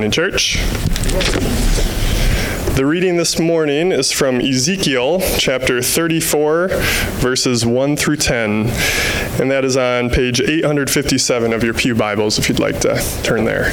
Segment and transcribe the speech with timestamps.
[0.00, 0.56] morning, church.
[2.74, 6.68] The reading this morning is from Ezekiel chapter 34,
[7.18, 8.68] verses 1 through 10,
[9.38, 13.44] and that is on page 857 of your Pew Bibles if you'd like to turn
[13.44, 13.72] there.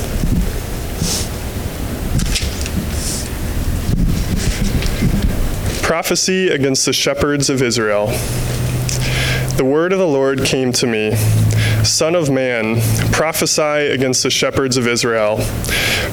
[5.81, 8.07] Prophecy against the shepherds of Israel.
[9.55, 11.15] The word of the Lord came to me
[11.87, 12.81] Son of man,
[13.13, 15.37] prophesy against the shepherds of Israel.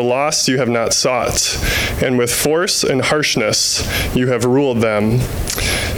[0.00, 1.58] the lost you have not sought,
[2.02, 5.18] and with force and harshness you have ruled them.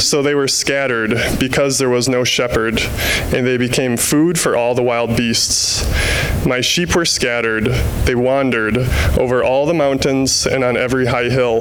[0.00, 2.80] So they were scattered because there was no shepherd,
[3.32, 5.86] and they became food for all the wild beasts.
[6.44, 7.66] My sheep were scattered,
[8.04, 8.76] they wandered
[9.16, 11.60] over all the mountains and on every high hill.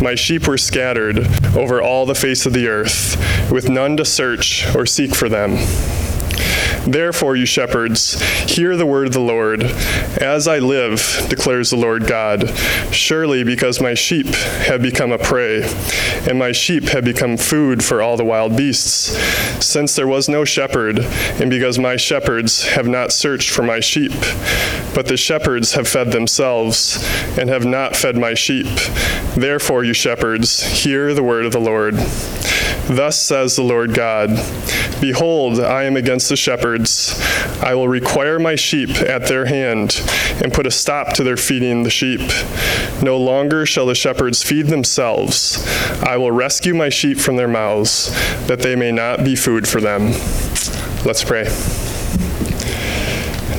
[0.00, 1.26] My sheep were scattered
[1.56, 5.56] over all the face of the earth, with none to search or seek for them.
[6.86, 9.62] Therefore, you shepherds, hear the word of the Lord.
[9.62, 12.50] As I live, declares the Lord God,
[12.92, 15.62] surely because my sheep have become a prey,
[16.28, 19.16] and my sheep have become food for all the wild beasts,
[19.64, 24.12] since there was no shepherd, and because my shepherds have not searched for my sheep,
[24.94, 26.96] but the shepherds have fed themselves,
[27.38, 28.66] and have not fed my sheep.
[29.36, 31.94] Therefore, you shepherds, hear the word of the Lord.
[32.88, 34.30] Thus says the Lord God
[35.00, 37.20] Behold, I am against the shepherds.
[37.60, 40.00] I will require my sheep at their hand
[40.42, 42.20] and put a stop to their feeding the sheep.
[43.02, 45.66] No longer shall the shepherds feed themselves.
[46.02, 48.10] I will rescue my sheep from their mouths,
[48.46, 50.12] that they may not be food for them.
[51.04, 51.44] Let's pray.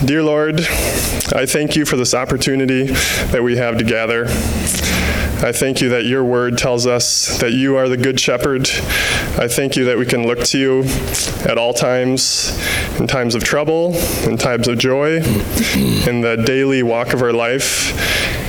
[0.06, 0.62] Dear Lord,
[1.36, 2.86] I thank you for this opportunity
[3.32, 4.28] that we have to gather.
[5.44, 8.70] I thank you that your word tells us that you are the good shepherd.
[9.44, 10.84] I thank you that we can look to you
[11.44, 12.58] at all times,
[12.98, 13.94] in times of trouble,
[14.24, 17.92] in times of joy, in the daily walk of our life,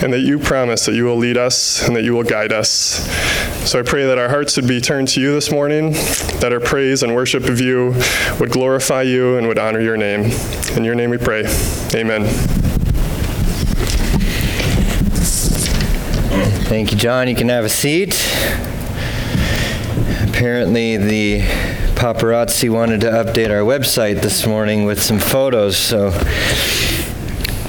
[0.05, 3.11] and that you promise that you will lead us and that you will guide us.
[3.69, 5.95] So I pray that our hearts would be turned to you this morning,
[6.39, 7.97] that our praise and worship of you
[8.39, 10.31] would glorify you and would honor your name.
[10.77, 11.41] In your name we pray.
[11.93, 12.25] Amen.
[16.69, 17.27] Thank you, John.
[17.27, 18.15] You can have a seat.
[20.35, 21.43] Apparently, the
[21.95, 26.07] paparazzi wanted to update our website this morning with some photos, so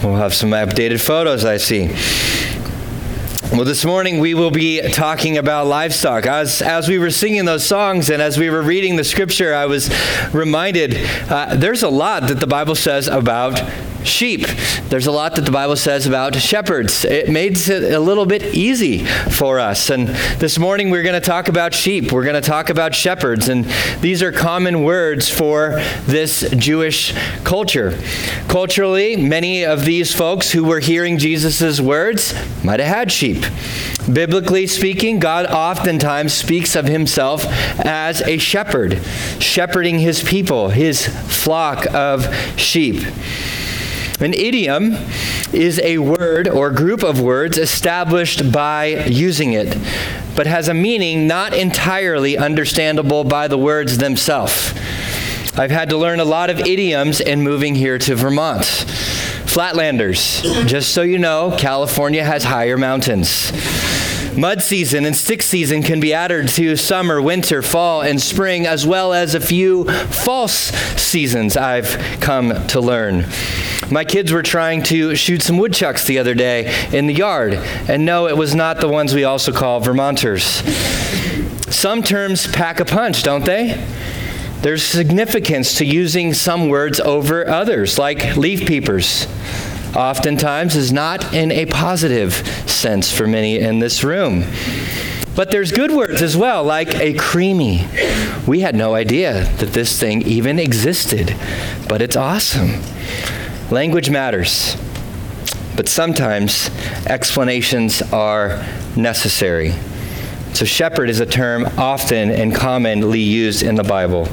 [0.01, 1.89] we'll have some updated photos, I see.
[3.55, 6.25] Well, this morning we will be talking about livestock.
[6.25, 9.67] As, as we were singing those songs and as we were reading the scripture, I
[9.67, 9.93] was
[10.33, 10.97] reminded
[11.29, 13.61] uh, there's a lot that the Bible says about
[14.07, 14.41] sheep.
[14.89, 17.05] There's a lot that the Bible says about shepherds.
[17.05, 19.89] It makes it a little bit easy for us.
[19.89, 20.07] And
[20.39, 22.11] this morning we're going to talk about sheep.
[22.11, 23.49] We're going to talk about shepherds.
[23.49, 23.65] And
[24.01, 27.13] these are common words for this Jewish
[27.43, 27.97] culture.
[28.47, 32.33] Culturally, many of these folks who were hearing Jesus' words
[32.63, 33.43] might have had sheep.
[34.11, 37.45] Biblically speaking, God oftentimes speaks of himself
[37.79, 39.01] as a shepherd,
[39.39, 43.03] shepherding his people, his flock of sheep.
[44.19, 44.95] An idiom
[45.51, 49.77] is a word or group of words established by using it,
[50.35, 54.73] but has a meaning not entirely understandable by the words themselves.
[55.57, 58.63] I've had to learn a lot of idioms in moving here to Vermont.
[59.45, 63.51] Flatlanders, just so you know, California has higher mountains.
[64.37, 68.85] Mud season and stick season can be added to summer, winter, fall, and spring, as
[68.85, 73.27] well as a few false seasons I've come to learn.
[73.89, 78.05] My kids were trying to shoot some woodchucks the other day in the yard, and
[78.05, 80.43] no, it was not the ones we also call Vermonters.
[81.73, 83.81] Some terms pack a punch, don't they?
[84.61, 89.27] There's significance to using some words over others, like leaf peepers
[89.95, 92.33] oftentimes is not in a positive
[92.69, 94.43] sense for many in this room.
[95.35, 97.85] But there's good words as well, like a creemee.
[98.47, 101.35] We had no idea that this thing even existed,
[101.89, 102.81] but it's awesome.
[103.69, 104.77] Language matters,
[105.75, 106.69] but sometimes
[107.05, 108.65] explanations are
[108.95, 109.73] necessary.
[110.53, 114.29] So, shepherd is a term often and commonly used in the Bible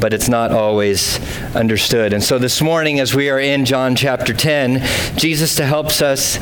[0.00, 1.18] but it's not always
[1.54, 2.12] understood.
[2.12, 4.80] And so this morning, as we are in John chapter 10,
[5.16, 6.38] Jesus helps us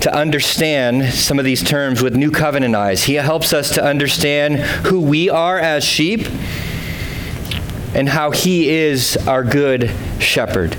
[0.00, 3.04] to understand some of these terms with new covenant eyes.
[3.04, 6.26] He helps us to understand who we are as sheep
[7.94, 10.76] and how He is our good shepherd,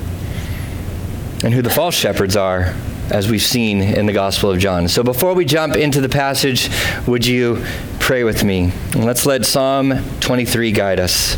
[1.43, 2.75] and who the false shepherds are,
[3.09, 4.87] as we've seen in the Gospel of John.
[4.87, 6.69] So before we jump into the passage,
[7.07, 7.63] would you
[7.99, 8.71] pray with me?
[8.93, 11.37] And let's let Psalm 23 guide us.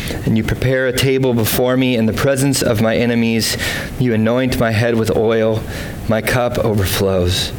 [0.25, 3.57] And you prepare a table before me in the presence of my enemies.
[3.99, 5.63] You anoint my head with oil.
[6.07, 7.51] My cup overflows.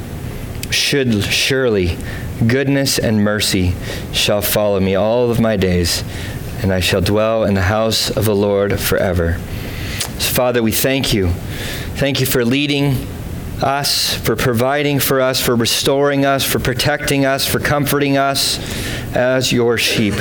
[0.71, 1.99] Should surely
[2.47, 3.75] goodness and mercy
[4.13, 6.03] shall follow me all of my days,
[6.63, 9.39] and I shall dwell in the house of the Lord forever.
[10.19, 11.29] So, Father, we thank you.
[11.97, 13.07] Thank you for leading
[13.63, 18.59] us, for providing for us, for restoring us, for protecting us, for comforting us
[19.15, 20.15] as your sheep.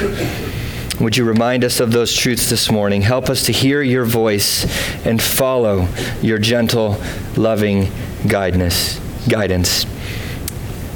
[1.02, 3.02] Would you remind us of those truths this morning?
[3.02, 4.66] Help us to hear your voice
[5.04, 5.88] and follow
[6.22, 7.02] your gentle,
[7.36, 7.92] loving
[8.28, 9.00] guidance.
[9.28, 9.86] guidance.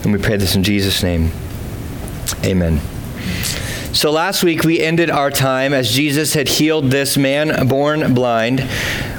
[0.04, 1.32] And we pray this in Jesus' name.
[2.44, 2.82] Amen.
[3.94, 8.60] So last week we ended our time as Jesus had healed this man born blind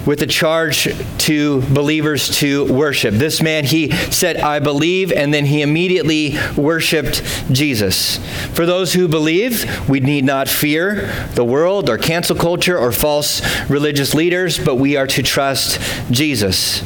[0.07, 0.89] with a charge
[1.19, 3.15] to believers to worship.
[3.15, 8.19] This man, he said, I believe, and then he immediately worshiped Jesus.
[8.55, 13.43] For those who believe, we need not fear the world or cancel culture or false
[13.69, 15.81] religious leaders, but we are to trust
[16.11, 16.83] Jesus.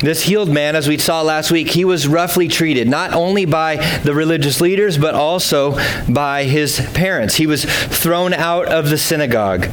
[0.00, 3.76] This healed man, as we saw last week, he was roughly treated, not only by
[4.02, 5.78] the religious leaders, but also
[6.10, 7.34] by his parents.
[7.34, 9.68] He was thrown out of the synagogue.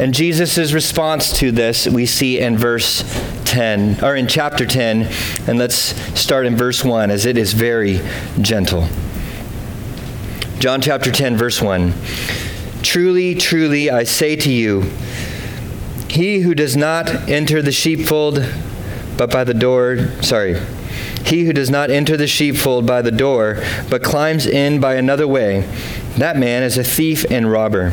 [0.00, 3.04] And Jesus' response to this we see in verse
[3.44, 5.06] 10, or in chapter 10,
[5.46, 5.76] and let's
[6.18, 8.00] start in verse 1, as it is very
[8.40, 8.88] gentle.
[10.58, 11.92] John chapter 10, verse 1.
[12.82, 14.90] Truly, truly, I say to you,
[16.08, 18.42] he who does not enter the sheepfold
[19.18, 20.58] but by the door, sorry,
[21.26, 25.28] he who does not enter the sheepfold by the door, but climbs in by another
[25.28, 25.60] way,
[26.16, 27.92] that man is a thief and robber.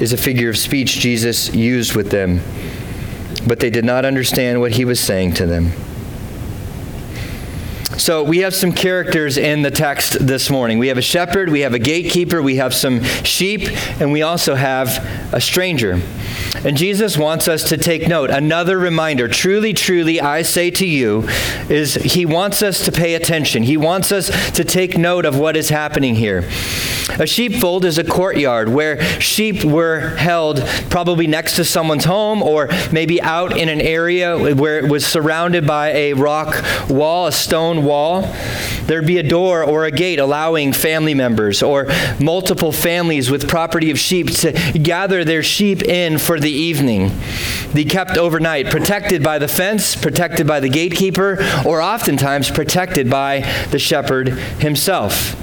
[0.00, 2.40] is a figure of speech Jesus used with them,
[3.46, 5.72] but they did not understand what he was saying to them.
[7.98, 10.78] So we have some characters in the text this morning.
[10.78, 13.68] We have a shepherd, we have a gatekeeper, we have some sheep,
[14.00, 16.00] and we also have a stranger.
[16.56, 18.28] And Jesus wants us to take note.
[18.30, 21.28] Another reminder, truly, truly, I say to you,
[21.68, 23.62] is he wants us to pay attention.
[23.62, 26.44] He wants us to take note of what is happening here.
[27.18, 32.68] A sheepfold is a courtyard where sheep were held probably next to someone's home or
[32.92, 37.84] maybe out in an area where it was surrounded by a rock wall, a stone
[37.84, 38.22] wall.
[38.84, 41.86] There'd be a door or a gate allowing family members or
[42.20, 47.10] multiple families with property of sheep to gather their sheep in for the evening.
[47.74, 53.40] Be kept overnight, protected by the fence, protected by the gatekeeper, or oftentimes protected by
[53.70, 55.36] the shepherd himself.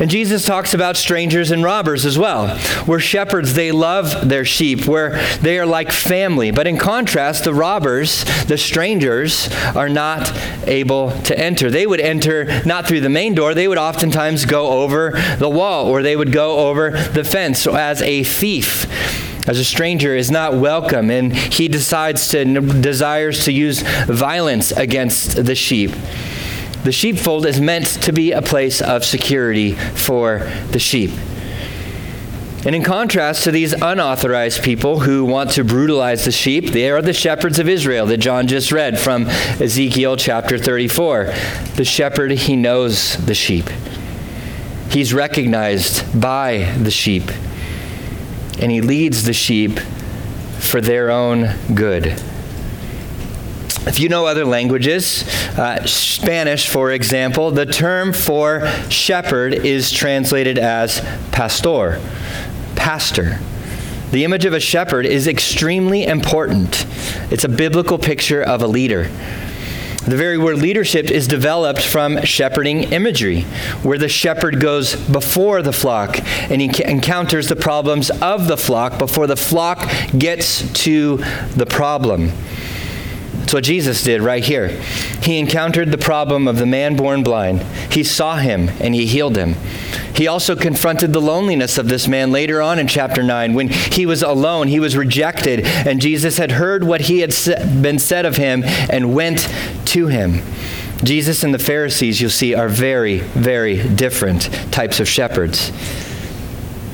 [0.00, 2.56] And Jesus talks about strangers and robbers as well.
[2.86, 6.50] Where shepherds, they love their sheep, where they are like family.
[6.50, 10.32] But in contrast, the robbers, the strangers, are not
[10.66, 11.70] able to enter.
[11.70, 15.86] They would enter not through the main door, they would oftentimes go over the wall
[15.86, 20.54] or they would go over the fence as a thief as a stranger is not
[20.54, 22.44] welcome and he decides to
[22.80, 25.90] desires to use violence against the sheep
[26.84, 31.10] the sheepfold is meant to be a place of security for the sheep.
[32.66, 37.00] And in contrast to these unauthorized people who want to brutalize the sheep, they are
[37.00, 41.32] the shepherds of Israel that John just read from Ezekiel chapter 34.
[41.76, 43.70] The shepherd, he knows the sheep,
[44.90, 47.24] he's recognized by the sheep,
[48.60, 49.78] and he leads the sheep
[50.58, 52.06] for their own good.
[53.86, 60.58] If you know other languages, uh, Spanish, for example, the term for shepherd is translated
[60.58, 61.00] as
[61.32, 62.00] pastor.
[62.76, 63.38] pastor.
[64.10, 66.86] The image of a shepherd is extremely important.
[67.30, 69.10] It's a biblical picture of a leader.
[70.06, 73.42] The very word leadership is developed from shepherding imagery,
[73.82, 76.20] where the shepherd goes before the flock
[76.50, 81.16] and he encounters the problems of the flock before the flock gets to
[81.56, 82.32] the problem.
[83.44, 84.68] That's what Jesus did right here.
[85.22, 87.60] He encountered the problem of the man born blind.
[87.92, 89.56] He saw him and he healed him.
[90.16, 94.06] He also confronted the loneliness of this man later on in chapter 9 when he
[94.06, 97.34] was alone, he was rejected, and Jesus had heard what he had
[97.82, 99.46] been said of him and went
[99.88, 100.40] to him.
[101.04, 105.70] Jesus and the Pharisees, you'll see, are very, very different types of shepherds.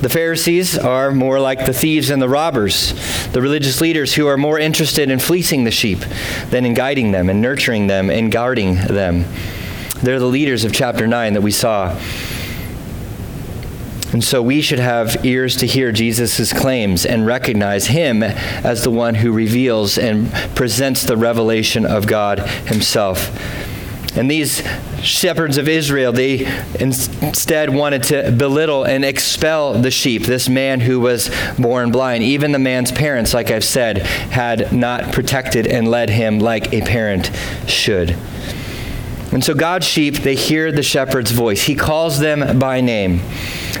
[0.01, 2.93] The Pharisees are more like the thieves and the robbers,
[3.33, 5.99] the religious leaders who are more interested in fleecing the sheep
[6.49, 9.25] than in guiding them and nurturing them and guarding them.
[10.01, 11.95] They're the leaders of chapter 9 that we saw.
[14.11, 18.89] And so we should have ears to hear Jesus' claims and recognize him as the
[18.89, 23.29] one who reveals and presents the revelation of God himself.
[24.15, 24.61] And these
[25.01, 26.45] shepherds of Israel, they
[26.79, 32.23] instead wanted to belittle and expel the sheep, this man who was born blind.
[32.23, 36.81] Even the man's parents, like I've said, had not protected and led him like a
[36.81, 37.31] parent
[37.67, 38.17] should.
[39.31, 41.63] And so God's sheep, they hear the shepherd's voice.
[41.63, 43.21] He calls them by name.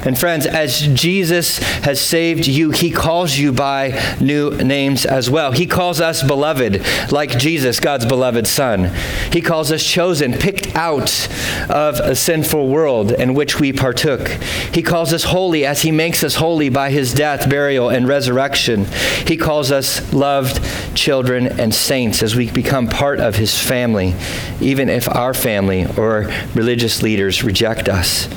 [0.03, 5.51] And friends, as Jesus has saved you, he calls you by new names as well.
[5.51, 8.91] He calls us beloved, like Jesus, God's beloved Son.
[9.31, 11.27] He calls us chosen, picked out
[11.69, 14.27] of a sinful world in which we partook.
[14.73, 18.85] He calls us holy as he makes us holy by his death, burial, and resurrection.
[19.27, 20.63] He calls us loved
[20.95, 24.15] children and saints as we become part of his family,
[24.59, 28.27] even if our family or religious leaders reject us.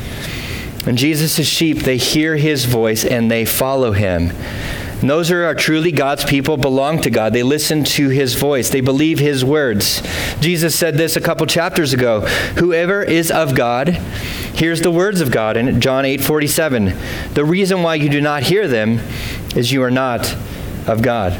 [0.87, 4.33] And Jesus' sheep, they hear his voice and they follow him.
[5.01, 7.33] And those who are truly God's people belong to God.
[7.33, 8.71] They listen to his voice.
[8.71, 10.03] They believe his words.
[10.41, 12.23] Jesus said this a couple chapters ago.
[12.57, 13.89] Whoever is of God
[14.55, 16.97] hears the words of God in John 8 47.
[17.35, 19.01] The reason why you do not hear them
[19.55, 20.35] is you are not
[20.87, 21.39] of God.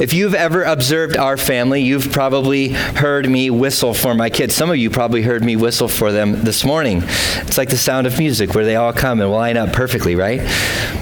[0.00, 4.54] If you've ever observed our family, you've probably heard me whistle for my kids.
[4.54, 7.02] Some of you probably heard me whistle for them this morning.
[7.04, 10.40] It's like the sound of music where they all come and line up perfectly, right?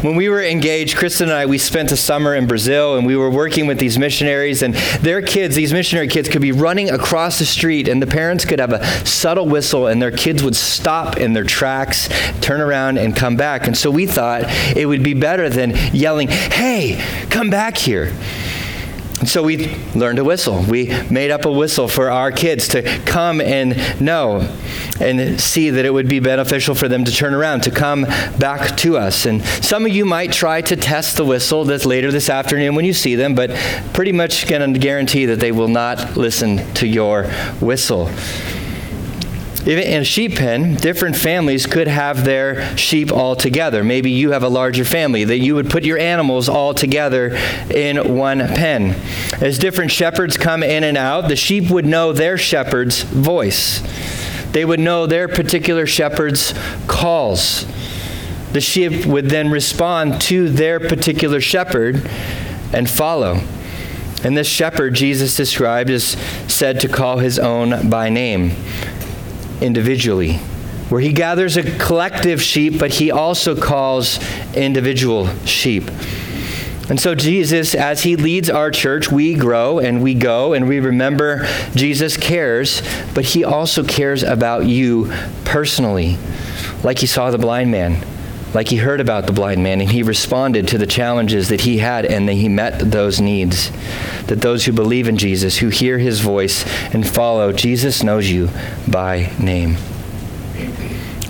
[0.00, 3.16] When we were engaged, Kristen and I, we spent a summer in Brazil and we
[3.16, 7.38] were working with these missionaries, and their kids, these missionary kids, could be running across
[7.38, 11.18] the street, and the parents could have a subtle whistle, and their kids would stop
[11.18, 12.08] in their tracks,
[12.40, 13.66] turn around, and come back.
[13.66, 16.98] And so we thought it would be better than yelling, Hey,
[17.28, 18.10] come back here.
[19.24, 20.62] So we learned to whistle.
[20.62, 24.54] We made up a whistle for our kids to come and know
[25.00, 28.02] and see that it would be beneficial for them to turn around, to come
[28.38, 29.24] back to us.
[29.24, 32.84] And some of you might try to test the whistle this later this afternoon when
[32.84, 33.50] you see them, but
[33.94, 37.24] pretty much to guarantee that they will not listen to your
[37.60, 38.10] whistle.
[39.66, 43.82] In a sheep pen, different families could have their sheep all together.
[43.82, 47.36] Maybe you have a larger family that you would put your animals all together
[47.68, 48.94] in one pen.
[49.40, 53.82] As different shepherds come in and out, the sheep would know their shepherd's voice.
[54.52, 56.54] They would know their particular shepherd's
[56.86, 57.66] calls.
[58.52, 62.08] The sheep would then respond to their particular shepherd
[62.72, 63.40] and follow.
[64.22, 68.52] And this shepherd Jesus described is said to call his own by name
[69.60, 70.34] individually,
[70.88, 74.18] where he gathers a collective sheep, but he also calls
[74.54, 75.90] individual sheep.
[76.88, 80.78] And so, Jesus, as he leads our church, we grow and we go and we
[80.78, 82.80] remember Jesus cares,
[83.12, 85.12] but he also cares about you
[85.44, 86.16] personally,
[86.84, 88.04] like he saw the blind man
[88.56, 91.76] like he heard about the blind man and he responded to the challenges that he
[91.76, 93.70] had and that he met those needs.
[94.28, 98.48] That those who believe in Jesus, who hear his voice and follow, Jesus knows you
[98.88, 99.76] by name.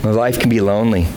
[0.05, 1.09] Well, life can be lonely.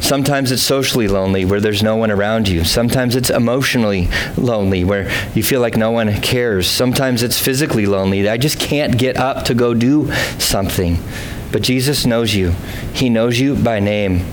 [0.00, 2.62] Sometimes it's socially lonely where there's no one around you.
[2.62, 6.68] Sometimes it's emotionally lonely where you feel like no one cares.
[6.68, 8.28] Sometimes it's physically lonely.
[8.28, 10.98] I just can't get up to go do something.
[11.50, 12.52] But Jesus knows you.
[12.94, 14.24] He knows you by name.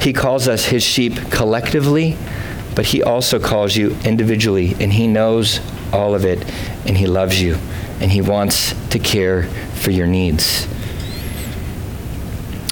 [0.00, 2.16] He calls us his sheep collectively,
[2.74, 5.60] but he also calls you individually, and he knows
[5.92, 6.44] all of it,
[6.86, 7.56] and he loves you,
[8.00, 10.68] and he wants to care for your needs.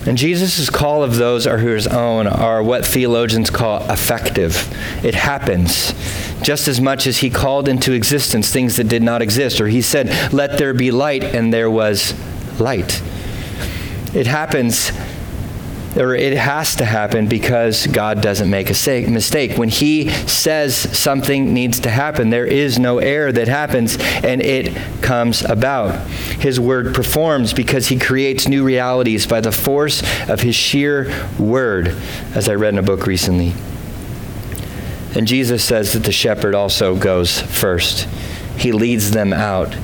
[0.06, 4.70] And Jesus' call of those are his own are what theologians call effective.
[5.02, 5.94] It happens
[6.42, 9.80] just as much as he called into existence things that did not exist, or he
[9.80, 12.12] said, Let there be light, and there was
[12.60, 13.02] light.
[14.12, 14.92] It happens
[15.96, 19.56] or it has to happen because God doesn't make a mistake.
[19.56, 24.74] When He says something needs to happen, there is no error that happens and it
[25.02, 26.06] comes about.
[26.08, 31.88] His word performs because He creates new realities by the force of His sheer word,
[32.34, 33.52] as I read in a book recently.
[35.16, 38.08] And Jesus says that the shepherd also goes first,
[38.56, 39.76] He leads them out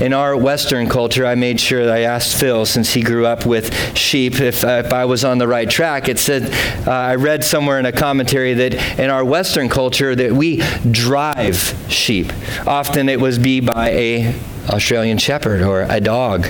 [0.00, 3.46] in our Western culture, I made sure that I asked Phil, since he grew up
[3.46, 6.08] with sheep, if, uh, if I was on the right track.
[6.08, 6.52] It said,
[6.86, 11.76] uh, I read somewhere in a commentary that in our Western culture that we drive
[11.88, 12.32] sheep.
[12.66, 14.34] Often it was be by a
[14.68, 16.46] Australian shepherd or a dog,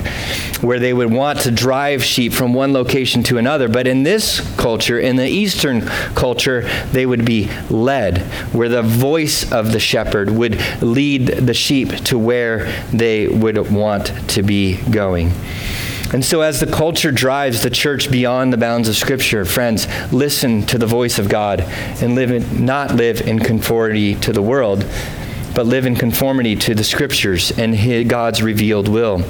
[0.61, 3.69] where they would want to drive sheep from one location to another.
[3.69, 5.83] But in this culture, in the Eastern
[6.14, 8.19] culture, they would be led,
[8.52, 14.12] where the voice of the shepherd would lead the sheep to where they would want
[14.31, 15.33] to be going.
[16.12, 20.67] And so, as the culture drives the church beyond the bounds of Scripture, friends, listen
[20.67, 24.85] to the voice of God and live in, not live in conformity to the world,
[25.54, 29.25] but live in conformity to the scriptures and God's revealed will.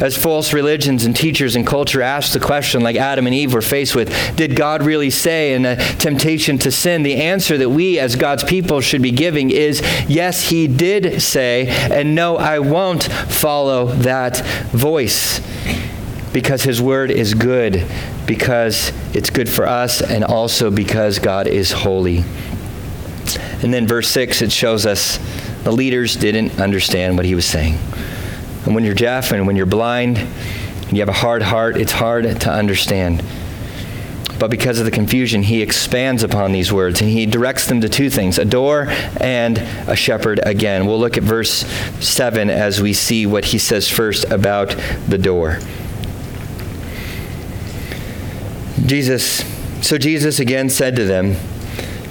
[0.00, 3.60] As false religions and teachers and culture ask the question, like Adam and Eve were
[3.60, 7.02] faced with, did God really say in a temptation to sin?
[7.02, 11.66] The answer that we as God's people should be giving is yes, He did say,
[11.66, 15.40] and no, I won't follow that voice
[16.32, 17.84] because His word is good,
[18.24, 22.22] because it's good for us, and also because God is holy.
[23.62, 25.18] And then verse 6, it shows us
[25.64, 27.78] the leaders didn't understand what he was saying.
[28.64, 31.92] And when you're deaf and when you're blind and you have a hard heart, it's
[31.92, 33.22] hard to understand.
[34.38, 37.88] But because of the confusion, he expands upon these words and he directs them to
[37.88, 38.86] two things a door
[39.20, 40.86] and a shepherd again.
[40.86, 41.66] We'll look at verse
[42.00, 44.76] 7 as we see what he says first about
[45.08, 45.58] the door.
[48.86, 49.44] Jesus,
[49.84, 51.36] so Jesus again said to them,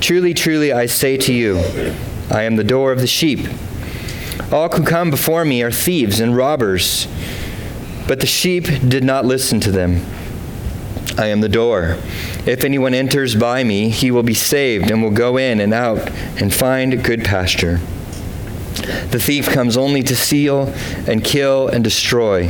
[0.07, 1.57] Truly, truly, I say to you,
[2.31, 3.45] I am the door of the sheep.
[4.53, 7.09] All who come before me are thieves and robbers,
[8.07, 10.05] but the sheep did not listen to them.
[11.17, 11.97] I am the door.
[12.45, 16.09] If anyone enters by me, he will be saved and will go in and out
[16.39, 17.81] and find good pasture.
[19.11, 20.73] The thief comes only to steal
[21.05, 22.49] and kill and destroy.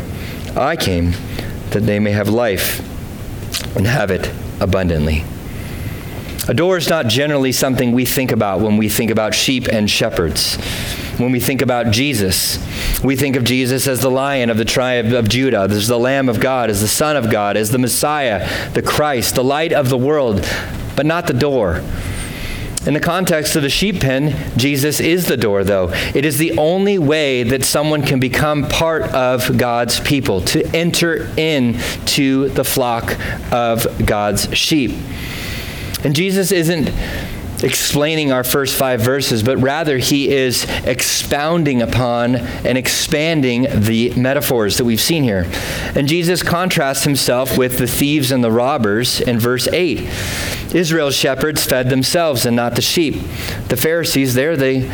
[0.56, 1.13] I came
[1.72, 2.82] that they may have life
[3.76, 5.24] and have it abundantly.
[6.49, 9.89] A door is not generally something we think about when we think about sheep and
[9.89, 10.55] shepherds.
[11.17, 12.57] When we think about Jesus,
[13.03, 16.29] we think of Jesus as the lion of the tribe of Judah, as the Lamb
[16.29, 19.89] of God, as the Son of God, as the Messiah, the Christ, the light of
[19.89, 20.47] the world,
[20.95, 21.81] but not the door.
[22.86, 25.89] In the context of the sheep pen, Jesus is the door, though.
[26.15, 31.29] It is the only way that someone can become part of God's people, to enter
[31.36, 33.17] into the flock
[33.51, 34.91] of God's sheep.
[36.03, 36.91] And Jesus isn't
[37.63, 44.77] explaining our first five verses, but rather he is expounding upon and expanding the metaphors
[44.77, 45.49] that we've seen here.
[45.95, 50.01] And Jesus contrasts himself with the thieves and the robbers in verse 8.
[50.75, 53.15] Israel's shepherds fed themselves and not the sheep.
[53.69, 54.91] The Pharisees, they're the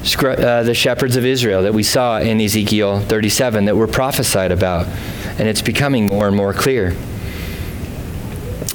[0.00, 4.86] uh, the shepherds of Israel that we saw in Ezekiel 37 that were prophesied about.
[5.38, 6.96] And it's becoming more and more clear.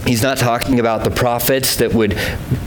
[0.05, 2.15] He's not talking about the prophets that would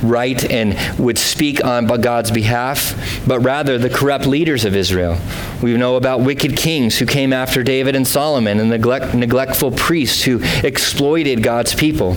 [0.03, 5.18] write and would speak on God's behalf, but rather the corrupt leaders of Israel.
[5.62, 10.24] We know about wicked kings who came after David and Solomon and neglect, neglectful priests
[10.24, 12.16] who exploited God's people.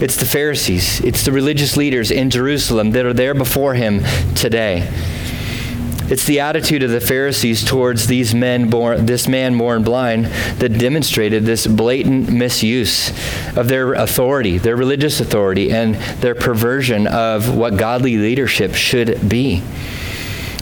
[0.00, 4.02] It's the Pharisees, it's the religious leaders in Jerusalem that are there before him
[4.34, 4.88] today.
[6.10, 10.24] It's the attitude of the Pharisees towards these men born, this man born blind
[10.58, 13.10] that demonstrated this blatant misuse
[13.56, 19.62] of their authority, their religious authority, and their perversion of what godly leadership should be.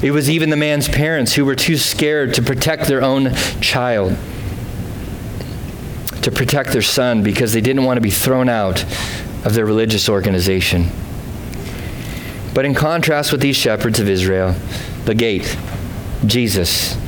[0.03, 4.19] It was even the man's parents who were too scared to protect their own child,
[6.21, 8.85] to protect their son because they didn't want to be thrown out
[9.47, 10.89] of their religious organization.
[12.53, 14.55] But in contrast with these shepherds of Israel,
[15.09, 15.57] the gate,
[16.27, 16.99] Jesus,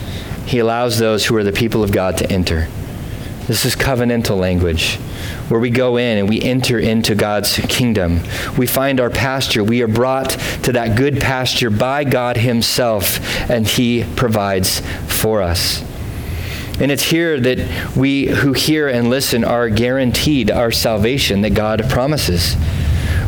[0.47, 2.67] he allows those who are the people of God to enter.
[3.47, 4.97] This is covenantal language
[5.51, 8.21] where we go in and we enter into God's kingdom.
[8.57, 9.63] We find our pasture.
[9.63, 10.31] We are brought
[10.63, 15.85] to that good pasture by God Himself, and He provides for us.
[16.81, 21.85] And it's here that we who hear and listen are guaranteed our salvation that God
[21.91, 22.57] promises.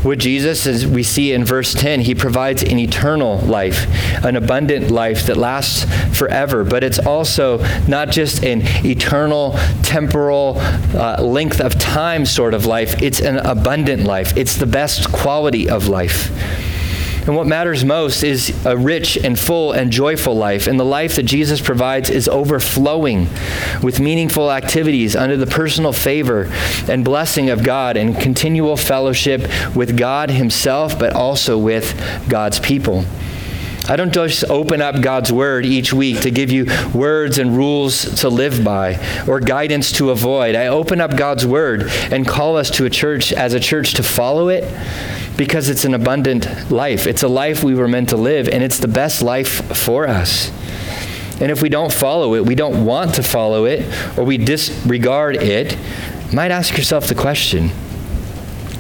[0.05, 3.87] With Jesus, as we see in verse 10, he provides an eternal life,
[4.25, 5.85] an abundant life that lasts
[6.19, 6.65] forever.
[6.65, 9.53] But it's also not just an eternal,
[9.85, 14.37] temporal, uh, length of time sort of life, it's an abundant life.
[14.37, 16.31] It's the best quality of life.
[17.27, 20.67] And what matters most is a rich and full and joyful life.
[20.67, 23.29] And the life that Jesus provides is overflowing
[23.81, 26.51] with meaningful activities under the personal favor
[26.89, 29.43] and blessing of God and continual fellowship
[29.77, 31.97] with God Himself, but also with
[32.29, 33.05] God's people.
[33.89, 38.21] I don't just open up God's Word each week to give you words and rules
[38.21, 40.55] to live by or guidance to avoid.
[40.55, 44.03] I open up God's Word and call us to a church as a church to
[44.03, 44.65] follow it
[45.37, 47.07] because it's an abundant life.
[47.07, 50.51] It's a life we were meant to live, and it's the best life for us.
[51.40, 55.37] And if we don't follow it, we don't want to follow it, or we disregard
[55.37, 55.77] it,
[56.31, 57.71] you might ask yourself the question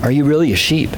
[0.02, 0.90] Are you really a sheep?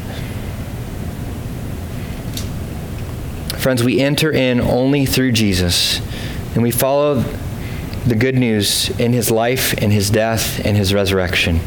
[3.58, 6.00] Friends, we enter in only through Jesus,
[6.54, 7.24] and we follow
[8.06, 11.60] the good news in his life, in his death, in his resurrection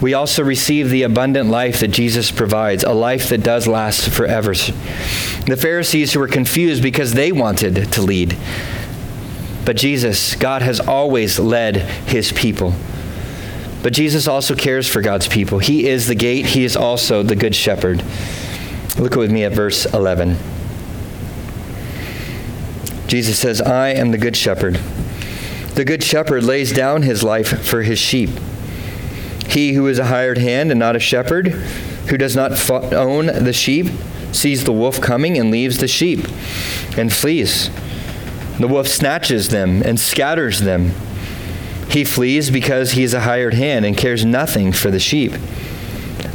[0.00, 4.52] we also receive the abundant life that Jesus provides, a life that does last forever.
[4.52, 8.36] The Pharisees who were confused because they wanted to lead.
[9.64, 12.74] But Jesus, God has always led his people.
[13.82, 15.58] But Jesus also cares for God's people.
[15.58, 18.04] He is the gate, he is also the good shepherd.
[18.98, 20.36] Look with me at verse 11.
[23.06, 24.78] Jesus says, I am the good shepherd.
[25.74, 28.30] The good shepherd lays down his life for his sheep.
[29.48, 31.48] He who is a hired hand and not a shepherd,
[32.08, 33.88] who does not own the sheep,
[34.32, 36.26] sees the wolf coming and leaves the sheep
[36.96, 37.70] and flees.
[38.58, 40.92] The wolf snatches them and scatters them.
[41.88, 45.32] He flees because he is a hired hand and cares nothing for the sheep.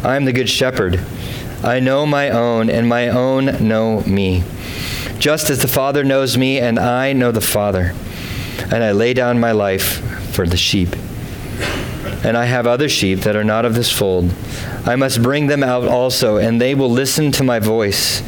[0.03, 0.99] I am the good shepherd.
[1.63, 4.43] I know my own, and my own know me.
[5.17, 7.93] Just as the Father knows me, and I know the Father.
[8.71, 9.99] And I lay down my life
[10.33, 10.95] for the sheep
[12.23, 14.33] and I have other sheep that are not of this fold.
[14.85, 18.21] I must bring them out also, and they will listen to my voice.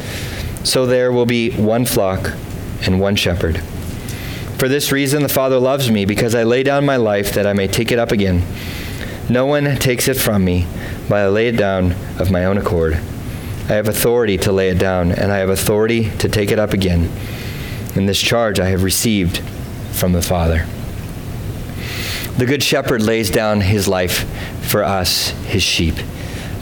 [0.64, 2.32] So there will be one flock
[2.82, 3.60] and one shepherd.
[4.58, 7.52] For this reason, the Father loves me, because I lay down my life that I
[7.52, 8.42] may take it up again.
[9.28, 10.66] No one takes it from me,
[11.08, 12.94] but I lay it down of my own accord.
[12.94, 16.72] I have authority to lay it down, and I have authority to take it up
[16.72, 17.10] again.
[17.94, 19.42] And this charge I have received
[19.92, 20.66] from the Father.
[22.38, 24.26] The Good Shepherd lays down his life
[24.62, 25.94] for us, his sheep.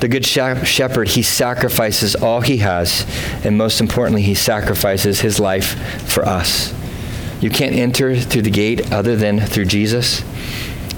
[0.00, 3.06] The Good Shepherd, he sacrifices all he has,
[3.44, 5.78] and most importantly, he sacrifices his life
[6.10, 6.74] for us.
[7.40, 10.22] You can't enter through the gate other than through Jesus.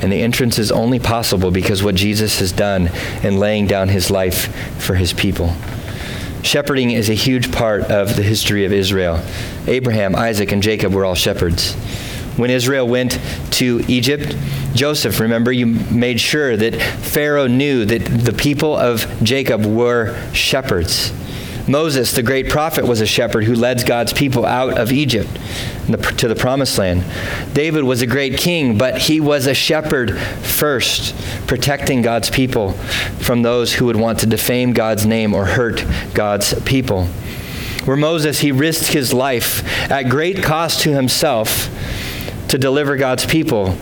[0.00, 2.90] And the entrance is only possible because what Jesus has done
[3.22, 5.54] in laying down his life for his people.
[6.42, 9.22] Shepherding is a huge part of the history of Israel.
[9.68, 11.76] Abraham, Isaac, and Jacob were all shepherds.
[12.36, 13.18] When Israel went
[13.52, 14.36] to Egypt,
[14.74, 21.12] Joseph, remember, you made sure that Pharaoh knew that the people of Jacob were shepherds.
[21.68, 25.30] Moses, the great prophet, was a shepherd who led God's people out of Egypt
[26.18, 27.04] to the promised land.
[27.52, 31.14] David was a great king, but he was a shepherd first,
[31.46, 32.72] protecting God's people
[33.20, 37.06] from those who would want to defame God's name or hurt God's people.
[37.84, 41.68] Where Moses, he risked his life at great cost to himself
[42.52, 43.72] to deliver God's people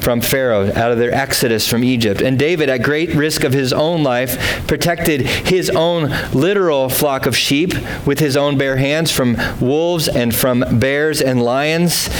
[0.00, 2.20] from Pharaoh out of their exodus from Egypt.
[2.20, 7.34] And David, at great risk of his own life, protected his own literal flock of
[7.34, 7.72] sheep
[8.06, 12.10] with his own bare hands from wolves and from bears and lions.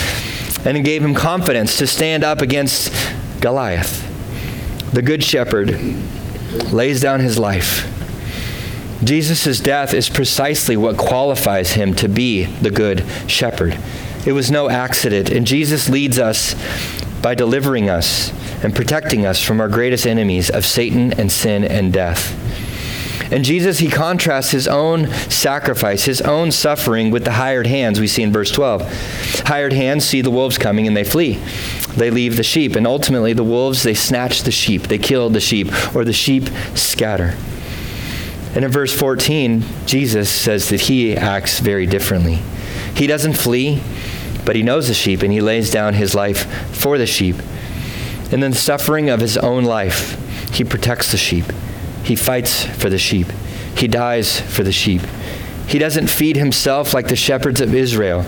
[0.64, 2.90] And it gave him confidence to stand up against
[3.42, 4.10] Goliath.
[4.94, 5.78] The good shepherd
[6.72, 7.90] lays down his life.
[9.04, 13.78] Jesus' death is precisely what qualifies him to be the good shepherd.
[14.26, 15.30] It was no accident.
[15.30, 16.54] And Jesus leads us
[17.20, 18.32] by delivering us
[18.62, 22.40] and protecting us from our greatest enemies of Satan and sin and death.
[23.32, 28.06] And Jesus, he contrasts his own sacrifice, his own suffering with the hired hands we
[28.06, 28.82] see in verse 12.
[29.46, 31.42] Hired hands see the wolves coming and they flee.
[31.96, 32.76] They leave the sheep.
[32.76, 36.48] And ultimately, the wolves, they snatch the sheep, they kill the sheep, or the sheep
[36.74, 37.34] scatter.
[38.54, 42.40] And in verse 14, Jesus says that he acts very differently.
[42.94, 43.82] He doesn't flee,
[44.44, 47.36] but he knows the sheep and he lays down his life for the sheep.
[48.32, 50.18] And in the suffering of his own life,
[50.52, 51.44] he protects the sheep.
[52.02, 53.28] He fights for the sheep.
[53.76, 55.02] He dies for the sheep.
[55.66, 58.22] He doesn't feed himself like the shepherds of Israel.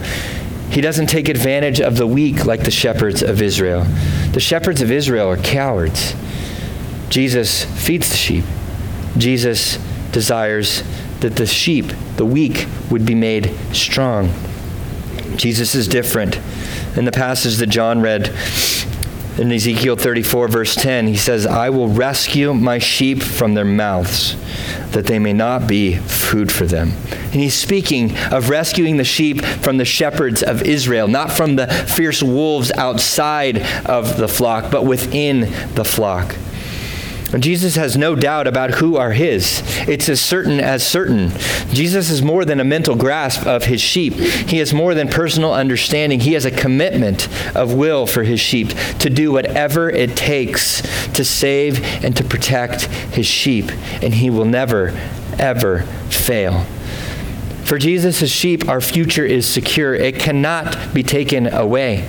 [0.71, 3.85] He doesn't take advantage of the weak like the shepherds of Israel.
[4.33, 6.15] The shepherds of Israel are cowards.
[7.09, 8.45] Jesus feeds the sheep.
[9.17, 9.79] Jesus
[10.13, 10.83] desires
[11.21, 14.33] that the sheep, the weak, would be made strong.
[15.37, 16.41] Jesus is different.
[16.97, 18.33] In the passage that John read,
[19.39, 24.35] in Ezekiel 34, verse 10, he says, I will rescue my sheep from their mouths,
[24.93, 26.93] that they may not be food for them.
[27.11, 31.67] And he's speaking of rescuing the sheep from the shepherds of Israel, not from the
[31.67, 35.41] fierce wolves outside of the flock, but within
[35.75, 36.35] the flock.
[37.43, 39.63] Jesus has no doubt about who are his.
[39.89, 41.31] It's as certain as certain.
[41.73, 44.15] Jesus is more than a mental grasp of his sheep.
[44.15, 46.21] He has more than personal understanding.
[46.21, 48.69] He has a commitment of will for his sheep
[49.01, 53.71] to do whatever it takes to save and to protect his sheep.
[54.03, 54.99] And he will never,
[55.39, 56.67] ever fail.
[57.67, 59.93] For Jesus' sheep, our future is secure.
[59.93, 62.03] It cannot be taken away.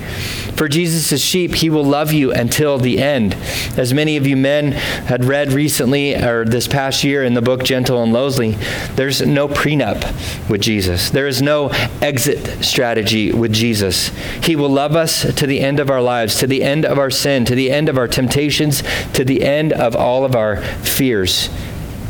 [0.55, 3.33] For Jesus' sheep, he will love you until the end.
[3.75, 7.63] As many of you men had read recently or this past year in the book
[7.63, 8.51] Gentle and Lowly,
[8.93, 11.09] there's no prenup with Jesus.
[11.09, 11.69] There is no
[12.03, 14.09] exit strategy with Jesus.
[14.43, 17.09] He will love us to the end of our lives, to the end of our
[17.09, 21.49] sin, to the end of our temptations, to the end of all of our fears.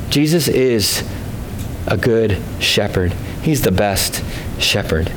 [0.09, 1.09] Jesus is
[1.87, 3.13] a good shepherd.
[3.47, 4.25] He's the best
[4.59, 5.09] shepherd.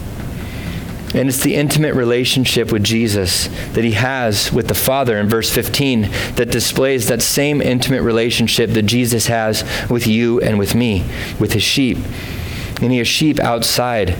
[1.17, 5.53] And it's the intimate relationship with Jesus that he has with the Father in verse
[5.53, 6.03] 15
[6.37, 11.05] that displays that same intimate relationship that Jesus has with you and with me,
[11.41, 11.99] with his sheep.
[12.81, 14.11] And he has sheep outside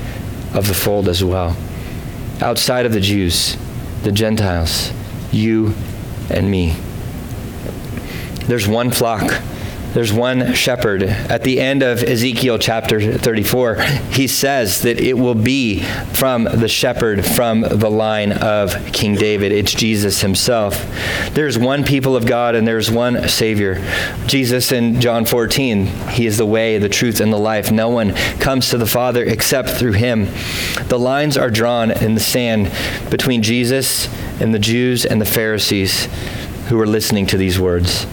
[0.55, 1.57] of the fold as well,
[2.41, 3.57] outside of the Jews,
[4.03, 4.91] the Gentiles,
[5.31, 5.73] you
[6.31, 6.75] and me.
[8.49, 9.41] There's one flock
[9.93, 11.03] there's one shepherd.
[11.03, 13.75] At the end of Ezekiel chapter 34,
[14.13, 19.51] he says that it will be from the shepherd from the line of King David.
[19.51, 20.87] It's Jesus himself.
[21.33, 23.85] There's one people of God and there's one Savior.
[24.27, 27.73] Jesus in John 14, he is the way, the truth, and the life.
[27.73, 30.29] No one comes to the Father except through him.
[30.87, 32.71] The lines are drawn in the sand
[33.11, 34.09] between Jesus
[34.41, 36.07] and the Jews and the Pharisees
[36.69, 38.07] who are listening to these words.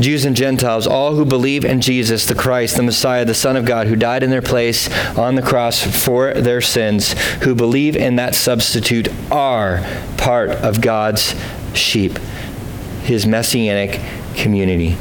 [0.00, 3.64] Jews and Gentiles, all who believe in Jesus, the Christ, the Messiah, the Son of
[3.64, 8.16] God, who died in their place on the cross for their sins, who believe in
[8.16, 11.34] that substitute, are part of God's
[11.74, 12.18] sheep,
[13.02, 14.00] his messianic
[14.34, 14.96] community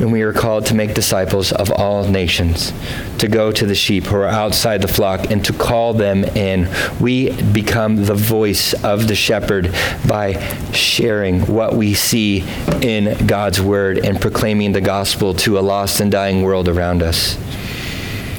[0.00, 2.72] and we are called to make disciples of all nations,
[3.18, 6.68] to go to the sheep who are outside the flock and to call them in.
[6.98, 9.72] We become the voice of the shepherd
[10.08, 10.32] by
[10.72, 12.44] sharing what we see
[12.82, 17.38] in God's word and proclaiming the gospel to a lost and dying world around us.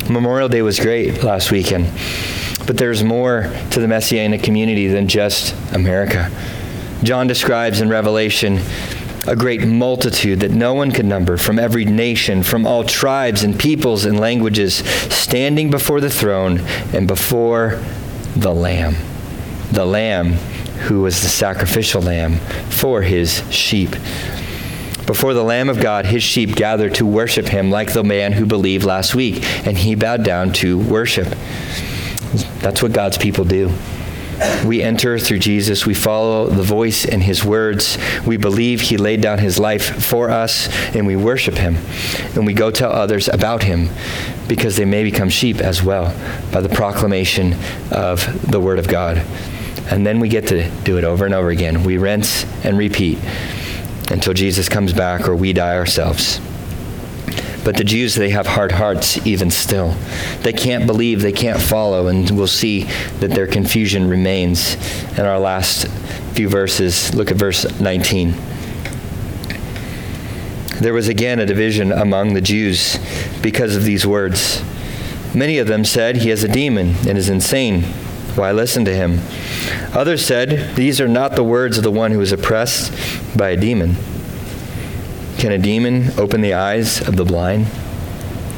[0.09, 1.85] Memorial Day was great last weekend,
[2.65, 6.31] but there's more to the Messianic community than just America.
[7.03, 8.59] John describes in Revelation
[9.27, 13.59] a great multitude that no one could number from every nation, from all tribes and
[13.59, 16.59] peoples and languages, standing before the throne
[16.93, 17.81] and before
[18.35, 18.95] the Lamb.
[19.71, 20.37] The Lamb
[20.81, 22.37] who was the sacrificial lamb
[22.69, 23.91] for his sheep.
[25.05, 28.45] Before the Lamb of God, his sheep gathered to worship him like the man who
[28.45, 31.27] believed last week, and he bowed down to worship.
[32.59, 33.71] That's what God's people do.
[34.65, 35.85] We enter through Jesus.
[35.85, 37.97] We follow the voice in his words.
[38.25, 41.77] We believe he laid down his life for us, and we worship him.
[42.35, 43.89] And we go tell others about him
[44.47, 46.13] because they may become sheep as well
[46.51, 47.55] by the proclamation
[47.91, 49.17] of the word of God.
[49.89, 51.83] And then we get to do it over and over again.
[51.83, 53.19] We rinse and repeat
[54.09, 56.39] until Jesus comes back or we die ourselves.
[57.63, 59.95] But the Jews, they have hard hearts even still.
[60.41, 62.83] They can't believe, they can't follow, and we'll see
[63.19, 64.75] that their confusion remains.
[65.17, 65.87] In our last
[66.33, 68.33] few verses, look at verse 19.
[70.79, 72.97] There was again a division among the Jews
[73.43, 74.63] because of these words.
[75.35, 77.83] Many of them said, He has a demon and is insane.
[78.35, 79.19] Why listen to him?
[79.93, 82.91] Others said, These are not the words of the one who is oppressed
[83.37, 83.95] by a demon.
[85.37, 87.67] Can a demon open the eyes of the blind?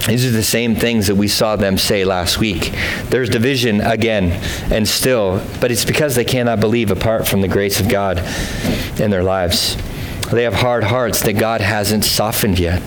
[0.07, 2.73] These are the same things that we saw them say last week.
[3.05, 4.31] There's division again
[4.69, 8.17] and still, but it's because they cannot believe apart from the grace of God
[8.99, 9.77] in their lives.
[10.29, 12.83] They have hard hearts that God hasn't softened yet.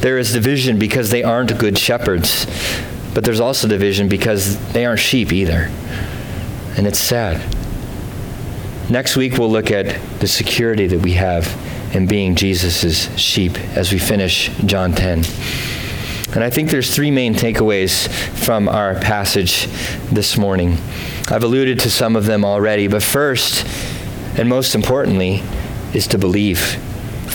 [0.00, 2.46] There is division because they aren't good shepherds,
[3.14, 5.70] but there's also division because they aren't sheep either.
[6.76, 7.40] And it's sad.
[8.90, 11.46] Next week, we'll look at the security that we have
[11.92, 15.24] and being Jesus' sheep as we finish John 10.
[16.32, 18.08] And I think there's three main takeaways
[18.44, 19.66] from our passage
[20.12, 20.78] this morning.
[21.28, 23.66] I've alluded to some of them already, but first,
[24.38, 25.42] and most importantly,
[25.92, 26.78] is to believe.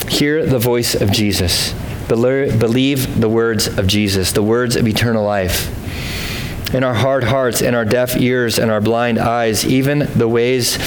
[0.07, 1.73] Hear the voice of Jesus.
[2.07, 6.73] Believe the words of Jesus, the words of eternal life.
[6.73, 10.77] In our hard hearts, in our deaf ears, and our blind eyes, even the ways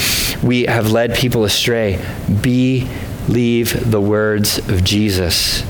[0.41, 2.03] we have led people astray,
[3.29, 5.63] believe the words of Jesus.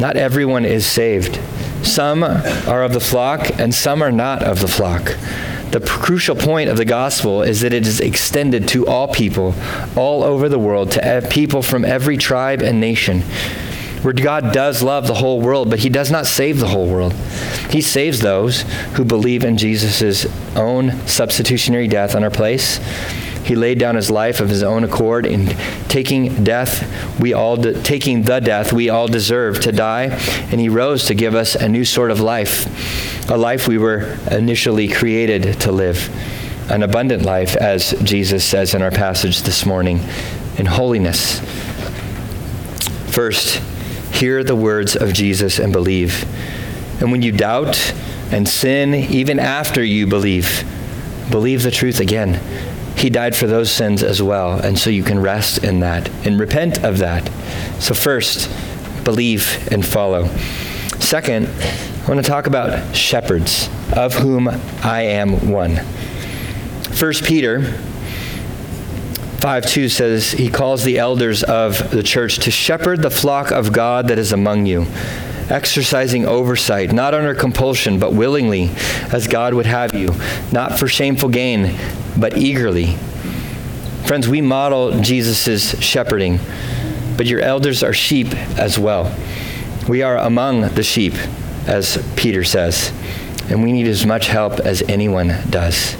[0.00, 1.38] Not everyone is saved.
[1.82, 5.18] Some are of the flock, and some are not of the flock.
[5.70, 9.54] The crucial point of the gospel is that it is extended to all people,
[9.94, 13.20] all over the world, to people from every tribe and nation.
[14.00, 17.12] Where God does love the whole world, but He does not save the whole world.
[17.68, 18.62] He saves those
[18.94, 20.24] who believe in Jesus'
[20.56, 22.80] own substitutionary death on our place.
[23.50, 25.48] He laid down his life of his own accord in
[25.88, 30.04] taking death we all de- taking the death we all deserve to die
[30.52, 34.16] and he rose to give us a new sort of life a life we were
[34.30, 36.08] initially created to live
[36.70, 39.98] an abundant life as Jesus says in our passage this morning
[40.56, 41.40] in holiness
[43.10, 43.60] first
[44.20, 46.24] hear the words of Jesus and believe.
[47.00, 47.94] And when you doubt
[48.30, 50.62] and sin, even after you believe,
[51.30, 52.38] believe the truth again.
[53.00, 56.38] He died for those sins as well, and so you can rest in that and
[56.38, 57.26] repent of that.
[57.80, 58.50] So, first,
[59.04, 60.26] believe and follow.
[60.98, 64.48] Second, I want to talk about shepherds, of whom
[64.82, 65.76] I am one.
[65.76, 67.62] 1 Peter
[69.38, 73.72] 5 2 says, He calls the elders of the church to shepherd the flock of
[73.72, 74.86] God that is among you,
[75.48, 78.68] exercising oversight, not under compulsion, but willingly,
[79.10, 80.14] as God would have you,
[80.52, 81.74] not for shameful gain,
[82.18, 82.96] but eagerly.
[84.06, 86.40] Friends, we model Jesus' shepherding,
[87.16, 89.14] but your elders are sheep as well.
[89.88, 91.14] We are among the sheep,
[91.66, 92.92] as Peter says,
[93.48, 95.96] and we need as much help as anyone does.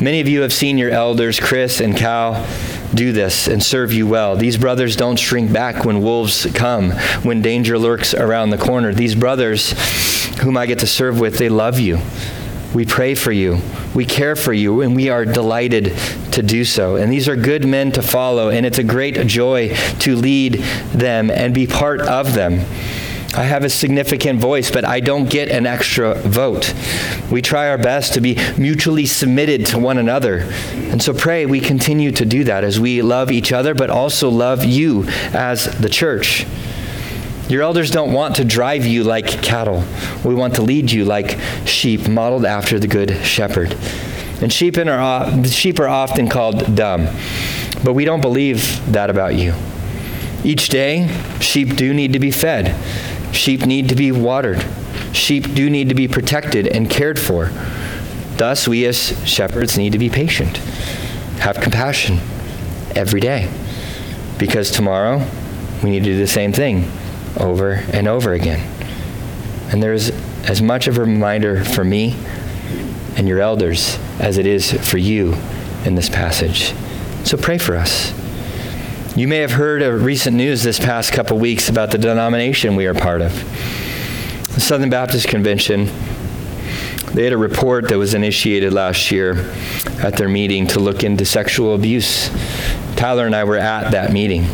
[0.00, 2.46] Many of you have seen your elders, Chris and Cal,
[2.94, 4.34] do this and serve you well.
[4.34, 8.92] These brothers don't shrink back when wolves come, when danger lurks around the corner.
[8.92, 9.72] These brothers,
[10.40, 11.98] whom I get to serve with, they love you.
[12.74, 13.60] We pray for you.
[13.94, 15.96] We care for you, and we are delighted
[16.32, 16.96] to do so.
[16.96, 20.54] And these are good men to follow, and it's a great joy to lead
[20.92, 22.64] them and be part of them.
[23.34, 26.74] I have a significant voice, but I don't get an extra vote.
[27.30, 30.48] We try our best to be mutually submitted to one another.
[30.74, 34.30] And so pray we continue to do that as we love each other, but also
[34.30, 36.44] love you as the church.
[37.50, 39.82] Your elders don't want to drive you like cattle.
[40.24, 41.36] We want to lead you like
[41.66, 43.76] sheep, modeled after the good shepherd.
[44.40, 47.08] And sheep are, sheep are often called dumb,
[47.82, 49.54] but we don't believe that about you.
[50.44, 51.08] Each day,
[51.40, 52.76] sheep do need to be fed.
[53.34, 54.64] Sheep need to be watered.
[55.12, 57.50] Sheep do need to be protected and cared for.
[58.36, 58.96] Thus, we as
[59.28, 60.58] shepherds need to be patient,
[61.38, 62.20] have compassion
[62.94, 63.50] every day.
[64.38, 65.26] Because tomorrow,
[65.82, 66.88] we need to do the same thing
[67.38, 68.60] over and over again.
[69.72, 70.10] And there's
[70.44, 72.16] as much of a reminder for me
[73.16, 75.34] and your elders as it is for you
[75.84, 76.74] in this passage.
[77.24, 78.12] So pray for us.
[79.16, 82.86] You may have heard of recent news this past couple weeks about the denomination we
[82.86, 83.32] are part of.
[84.54, 85.86] The Southern Baptist Convention,
[87.12, 89.52] they had a report that was initiated last year
[90.02, 92.30] at their meeting to look into sexual abuse.
[92.96, 94.46] Tyler and I were at that meeting.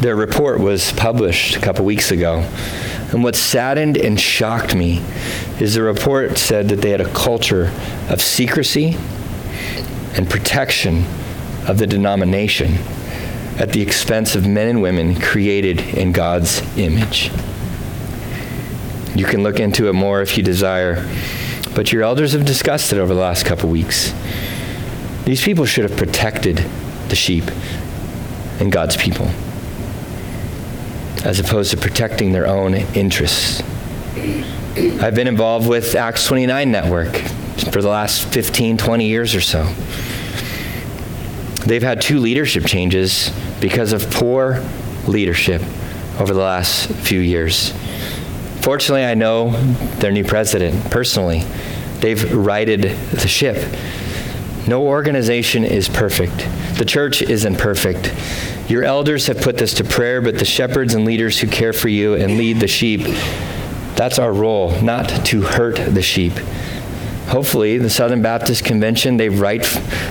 [0.00, 2.48] Their report was published a couple weeks ago.
[3.10, 5.02] And what saddened and shocked me
[5.58, 7.72] is the report said that they had a culture
[8.08, 8.96] of secrecy
[10.14, 11.04] and protection
[11.66, 12.74] of the denomination
[13.58, 17.32] at the expense of men and women created in God's image.
[19.16, 21.04] You can look into it more if you desire,
[21.74, 24.14] but your elders have discussed it over the last couple weeks.
[25.24, 26.58] These people should have protected
[27.08, 27.44] the sheep
[28.60, 29.28] and God's people
[31.28, 33.62] as opposed to protecting their own interests.
[35.02, 37.14] I've been involved with Acts 29 Network
[37.70, 39.64] for the last 15, 20 years or so.
[41.66, 44.64] They've had two leadership changes because of poor
[45.06, 45.60] leadership
[46.18, 47.74] over the last few years.
[48.62, 49.50] Fortunately, I know
[49.98, 51.44] their new president personally.
[52.00, 53.70] They've righted the ship.
[54.66, 56.38] No organization is perfect.
[56.78, 58.14] The church isn't perfect.
[58.68, 61.88] Your elders have put this to prayer, but the shepherds and leaders who care for
[61.88, 63.00] you and lead the sheep,
[63.96, 66.34] that's our role, not to hurt the sheep
[67.28, 69.62] hopefully, the Southern Baptist Convention, they right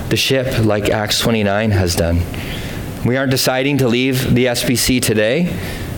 [0.09, 2.21] the ship like Acts 29 has done.
[3.05, 5.57] We aren't deciding to leave the SBC today.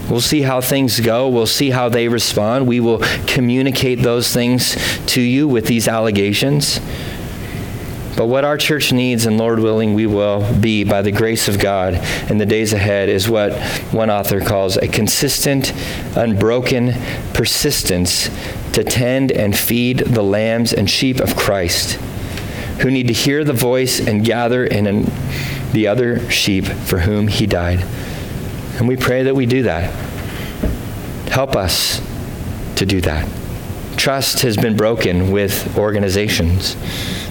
[0.09, 1.29] We'll see how things go.
[1.29, 2.67] We'll see how they respond.
[2.67, 4.75] We will communicate those things
[5.07, 6.79] to you with these allegations.
[8.19, 11.57] But what our church needs, and Lord willing, we will be by the grace of
[11.57, 11.93] God
[12.29, 13.53] in the days ahead, is what
[13.93, 15.71] one author calls a consistent,
[16.17, 16.95] unbroken
[17.33, 18.29] persistence
[18.73, 21.93] to tend and feed the lambs and sheep of Christ
[22.81, 25.05] who need to hear the voice and gather in
[25.71, 27.85] the other sheep for whom he died.
[28.79, 29.93] And we pray that we do that.
[31.29, 32.01] Help us
[32.75, 33.29] to do that.
[33.95, 36.75] Trust has been broken with organizations.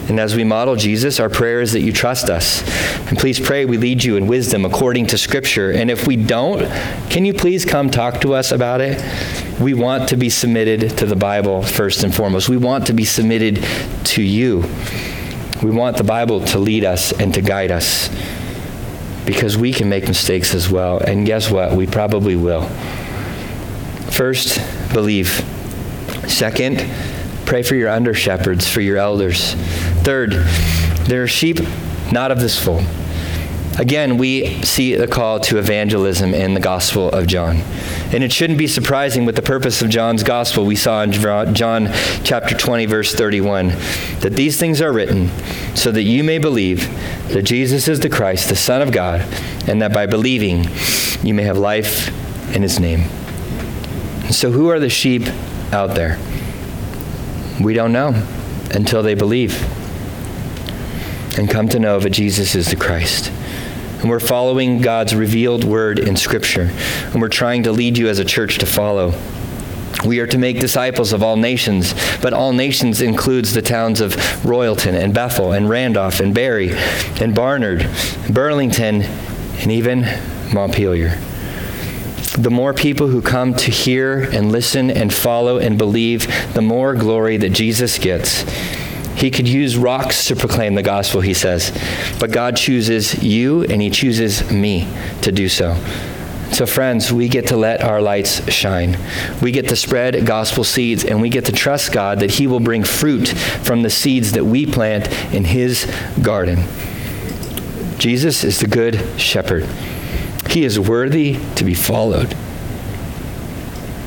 [0.09, 2.63] And as we model Jesus, our prayer is that you trust us.
[3.07, 5.71] And please pray we lead you in wisdom according to Scripture.
[5.71, 6.67] And if we don't,
[7.11, 8.99] can you please come talk to us about it?
[9.59, 12.49] We want to be submitted to the Bible first and foremost.
[12.49, 13.63] We want to be submitted
[14.05, 14.65] to you.
[15.61, 18.09] We want the Bible to lead us and to guide us
[19.25, 20.97] because we can make mistakes as well.
[20.97, 21.73] And guess what?
[21.73, 22.63] We probably will.
[24.09, 24.59] First,
[24.91, 25.27] believe.
[26.27, 26.83] Second,
[27.45, 29.55] pray for your under shepherds, for your elders.
[30.03, 30.31] Third,
[31.07, 31.59] there are sheep
[32.11, 32.83] not of this fold.
[33.79, 37.61] Again, we see the call to evangelism in the Gospel of John.
[38.11, 41.87] And it shouldn't be surprising with the purpose of John's Gospel we saw in John
[42.25, 43.69] chapter 20, verse 31,
[44.19, 45.29] that these things are written
[45.75, 46.89] so that you may believe
[47.29, 49.21] that Jesus is the Christ, the Son of God,
[49.65, 50.65] and that by believing
[51.23, 52.09] you may have life
[52.53, 53.07] in his name.
[54.29, 55.23] So, who are the sheep
[55.71, 56.19] out there?
[57.61, 58.27] We don't know
[58.71, 59.78] until they believe
[61.37, 63.31] and come to know that Jesus is the Christ.
[64.01, 66.71] And we're following God's revealed word in Scripture.
[67.11, 69.13] And we're trying to lead you as a church to follow.
[70.05, 74.15] We are to make disciples of all nations, but all nations includes the towns of
[74.45, 76.69] Royalton and Bethel and Randolph and Barre
[77.19, 77.89] and Barnard,
[78.29, 80.05] Burlington, and even
[80.53, 81.19] Montpelier.
[82.37, 86.93] The more people who come to hear and listen and follow and believe, the more
[86.95, 88.45] glory that Jesus gets.
[89.19, 91.77] He could use rocks to proclaim the gospel, he says.
[92.19, 94.87] But God chooses you and he chooses me
[95.23, 95.75] to do so.
[96.53, 98.97] So, friends, we get to let our lights shine.
[99.41, 102.59] We get to spread gospel seeds, and we get to trust God that He will
[102.59, 105.85] bring fruit from the seeds that we plant in His
[106.23, 106.63] garden.
[107.99, 109.67] Jesus is the good shepherd.
[110.49, 112.35] He is worthy to be followed.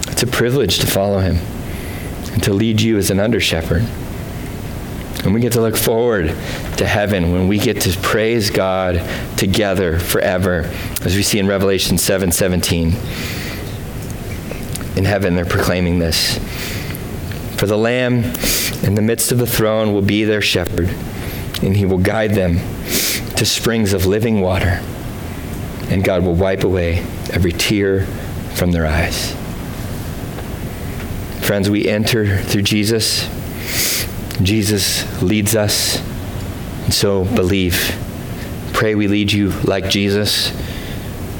[0.09, 1.37] It's a privilege to follow Him
[2.33, 3.87] and to lead you as an under shepherd.
[5.25, 6.27] And we get to look forward
[6.79, 9.01] to heaven when we get to praise God
[9.37, 10.69] together forever,
[11.03, 12.89] as we see in Revelation 7 17.
[14.97, 16.39] In heaven, they're proclaiming this.
[17.57, 18.25] For the Lamb
[18.83, 20.89] in the midst of the throne will be their shepherd,
[21.63, 22.57] and he will guide them
[23.37, 24.81] to springs of living water,
[25.89, 26.99] and God will wipe away
[27.33, 28.07] every tear
[28.55, 29.37] from their eyes.
[31.47, 33.29] Friends, we enter through Jesus
[34.41, 35.99] Jesus leads us,
[36.85, 37.99] and so believe.
[38.73, 40.51] Pray we lead you like Jesus,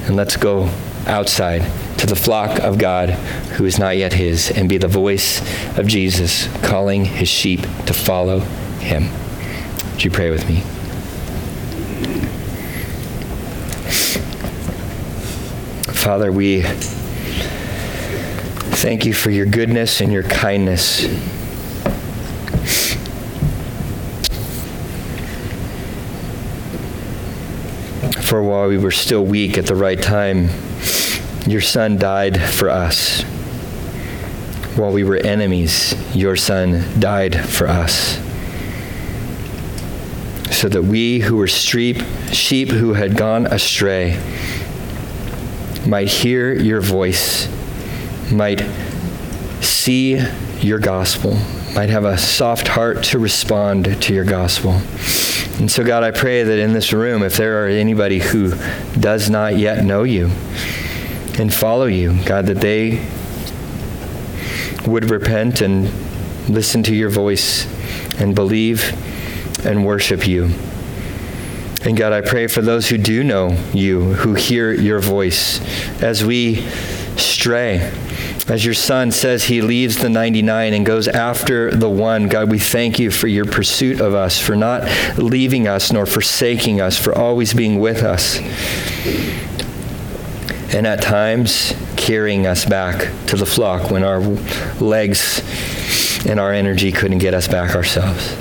[0.07, 0.71] and let's go
[1.07, 1.63] outside
[1.99, 5.41] to the flock of God who is not yet his, and be the voice
[5.79, 8.41] of Jesus calling his sheep to follow
[8.81, 9.09] him.
[9.93, 10.63] Would you pray with me?
[15.95, 16.63] Father, we
[18.73, 21.07] thank you for your goodness and your kindness.
[28.33, 30.49] For while we were still weak at the right time,
[31.47, 33.21] your Son died for us.
[34.75, 38.17] While we were enemies, your Son died for us.
[40.51, 41.99] So that we who were sheep,
[42.33, 44.19] sheep who had gone astray
[45.87, 47.51] might hear your voice,
[48.33, 48.63] might
[49.61, 50.25] see
[50.61, 51.35] your gospel,
[51.75, 54.81] might have a soft heart to respond to your gospel.
[55.59, 58.53] And so, God, I pray that in this room, if there are anybody who
[58.99, 60.27] does not yet know you
[61.39, 63.07] and follow you, God, that they
[64.87, 65.91] would repent and
[66.49, 67.67] listen to your voice
[68.21, 68.93] and believe
[69.65, 70.51] and worship you.
[71.85, 75.61] And God, I pray for those who do know you, who hear your voice,
[76.03, 76.67] as we
[77.17, 77.93] stray
[78.49, 82.29] as your son says, he leaves the 99 and goes after the one.
[82.29, 86.81] God, we thank you for your pursuit of us, for not leaving us nor forsaking
[86.81, 88.39] us, for always being with us.
[90.75, 94.21] And at times, carrying us back to the flock when our
[94.81, 95.41] legs
[96.27, 98.37] and our energy couldn't get us back ourselves.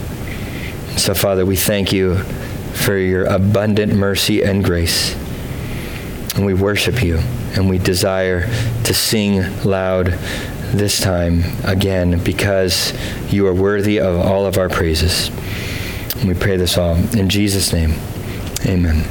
[0.97, 5.15] So, Father, we thank you for your abundant mercy and grace.
[6.35, 7.17] And we worship you
[7.55, 8.47] and we desire
[8.85, 10.07] to sing loud
[10.71, 12.93] this time again because
[13.31, 15.29] you are worthy of all of our praises.
[16.25, 17.95] We pray this all in Jesus' name.
[18.65, 19.05] Amen.